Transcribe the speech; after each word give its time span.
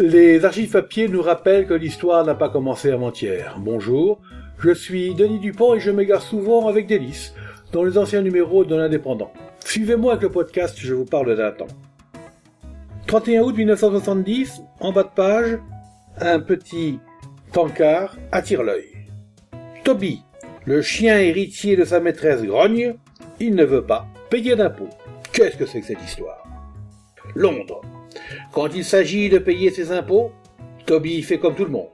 Les 0.00 0.44
archives 0.44 0.70
papier 0.70 1.08
nous 1.08 1.22
rappellent 1.22 1.66
que 1.66 1.74
l'histoire 1.74 2.24
n'a 2.24 2.36
pas 2.36 2.48
commencé 2.48 2.92
avant-hier. 2.92 3.56
Bonjour, 3.58 4.20
je 4.60 4.70
suis 4.70 5.12
Denis 5.16 5.40
Dupont 5.40 5.74
et 5.74 5.80
je 5.80 5.90
m'égare 5.90 6.22
souvent 6.22 6.68
avec 6.68 6.86
délice 6.86 7.34
dans 7.72 7.82
les 7.82 7.98
anciens 7.98 8.22
numéros 8.22 8.64
de 8.64 8.76
l'Indépendant. 8.76 9.32
Suivez-moi 9.64 10.12
avec 10.12 10.22
le 10.22 10.30
podcast, 10.30 10.76
je 10.78 10.94
vous 10.94 11.04
parle 11.04 11.36
d'un 11.36 11.50
temps. 11.50 11.66
31 13.08 13.42
août 13.42 13.56
1970, 13.56 14.60
en 14.78 14.92
bas 14.92 15.02
de 15.02 15.08
page, 15.08 15.58
un 16.20 16.38
petit 16.38 17.00
tankard 17.50 18.16
attire 18.30 18.62
l'œil. 18.62 19.08
Toby, 19.82 20.22
le 20.64 20.80
chien 20.80 21.18
héritier 21.18 21.74
de 21.74 21.84
sa 21.84 21.98
maîtresse 21.98 22.44
grogne, 22.44 22.94
il 23.40 23.56
ne 23.56 23.64
veut 23.64 23.84
pas 23.84 24.06
payer 24.30 24.54
d'impôts. 24.54 24.90
Qu'est-ce 25.32 25.56
que 25.56 25.66
c'est 25.66 25.80
que 25.80 25.86
cette 25.88 26.04
histoire? 26.04 26.44
Londres. 27.34 27.80
Quand 28.52 28.74
il 28.74 28.84
s'agit 28.84 29.28
de 29.28 29.38
payer 29.38 29.70
ses 29.70 29.92
impôts, 29.92 30.32
Toby 30.86 31.22
fait 31.22 31.38
comme 31.38 31.54
tout 31.54 31.64
le 31.64 31.70
monde. 31.70 31.90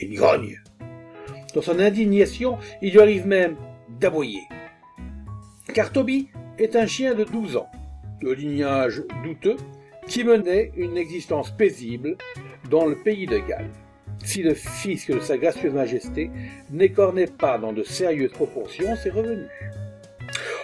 Il 0.00 0.14
grogne. 0.14 0.60
Dans 1.54 1.62
son 1.62 1.78
indignation, 1.78 2.58
il 2.80 2.92
lui 2.92 3.00
arrive 3.00 3.26
même 3.26 3.56
d'aboyer. 4.00 4.42
Car 5.74 5.92
Toby 5.92 6.28
est 6.58 6.76
un 6.76 6.86
chien 6.86 7.14
de 7.14 7.24
12 7.24 7.56
ans, 7.56 7.68
de 8.22 8.30
lignage 8.30 9.02
douteux, 9.24 9.56
qui 10.06 10.24
menait 10.24 10.72
une 10.76 10.96
existence 10.96 11.50
paisible 11.50 12.16
dans 12.70 12.86
le 12.86 12.96
pays 12.96 13.26
de 13.26 13.38
Galles. 13.38 13.70
Si 14.24 14.42
le 14.42 14.54
fisc 14.54 15.10
de 15.10 15.20
sa 15.20 15.36
gracieuse 15.36 15.74
majesté 15.74 16.30
n'écornait 16.70 17.26
pas 17.26 17.58
dans 17.58 17.72
de 17.72 17.82
sérieuses 17.82 18.32
proportions 18.32 18.96
ses 18.96 19.10
revenus. 19.10 19.48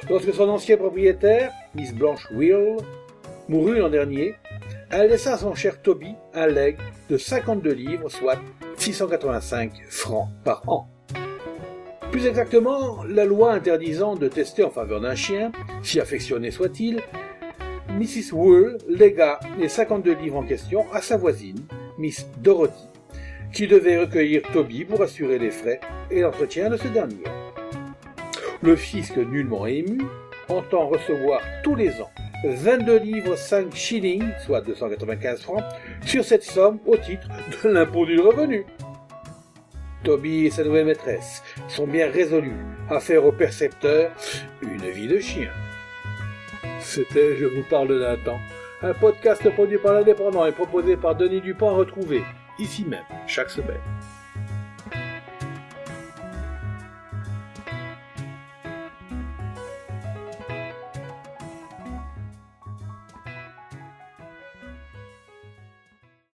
Lorsque 0.09 0.33
son 0.33 0.49
ancien 0.49 0.77
propriétaire, 0.77 1.52
Miss 1.74 1.93
Blanche 1.93 2.27
Will, 2.33 2.77
mourut 3.49 3.79
l'an 3.79 3.90
dernier, 3.90 4.35
elle 4.90 5.10
laissa 5.10 5.34
à 5.34 5.38
son 5.38 5.54
cher 5.54 5.80
Toby 5.82 6.14
un 6.34 6.46
legs 6.46 6.78
de 7.10 7.18
52 7.18 7.72
livres, 7.72 8.08
soit 8.08 8.38
685 8.76 9.72
francs 9.88 10.28
par 10.44 10.62
an. 10.66 10.88
Plus 12.10 12.26
exactement, 12.26 13.04
la 13.04 13.26
loi 13.26 13.52
interdisant 13.52 14.16
de 14.16 14.28
tester 14.28 14.64
en 14.64 14.70
faveur 14.70 15.00
d'un 15.00 15.14
chien, 15.14 15.52
si 15.82 16.00
affectionné 16.00 16.50
soit-il, 16.50 17.02
Mrs. 17.90 18.32
Wool 18.32 18.78
légua 18.88 19.40
les 19.59 19.68
52 19.68 20.14
livres 20.14 20.38
en 20.38 20.42
question 20.44 20.90
à 20.92 21.02
sa 21.02 21.16
voisine, 21.16 21.66
Miss 21.98 22.26
Dorothy, 22.38 22.86
qui 23.52 23.66
devait 23.66 23.98
recueillir 23.98 24.42
Toby 24.52 24.84
pour 24.84 25.02
assurer 25.02 25.38
les 25.38 25.50
frais 25.50 25.80
et 26.10 26.20
l'entretien 26.20 26.70
de 26.70 26.76
ce 26.76 26.88
dernier. 26.88 27.24
Le 28.62 28.74
fisc 28.74 29.16
nullement 29.16 29.66
ému 29.66 29.98
entend 30.48 30.88
recevoir 30.88 31.42
tous 31.62 31.74
les 31.74 32.00
ans 32.00 32.10
22 32.44 32.98
livres 32.98 33.36
5 33.36 33.74
shillings, 33.74 34.30
soit 34.44 34.60
295 34.60 35.40
francs, 35.40 35.64
sur 36.04 36.24
cette 36.24 36.44
somme 36.44 36.78
au 36.86 36.96
titre 36.96 37.28
de 37.62 37.68
l'impôt 37.68 38.06
du 38.06 38.20
revenu. 38.20 38.64
Toby 40.04 40.46
et 40.46 40.50
sa 40.50 40.62
nouvelle 40.62 40.86
maîtresse 40.86 41.42
sont 41.66 41.86
bien 41.86 42.09
résolus 42.10 42.64
à 42.88 43.00
faire 43.00 43.24
au 43.24 43.32
percepteur 43.32 44.12
une 44.62 44.88
vie 44.90 45.09
de 45.09 45.18
chien. 45.18 45.50
C'était 46.80 47.36
Je 47.36 47.46
vous 47.46 47.64
parle 47.68 47.98
d'un 47.98 48.16
temps, 48.16 48.38
un 48.82 48.94
podcast 48.94 49.48
produit 49.50 49.78
par 49.78 49.94
l'indépendant 49.94 50.46
et 50.46 50.52
proposé 50.52 50.96
par 50.96 51.16
Denis 51.16 51.40
Dupont 51.40 51.70
à 51.70 51.72
retrouver, 51.72 52.22
ici 52.60 52.84
même, 52.84 53.02
chaque 53.26 53.50
semaine. 53.50 53.80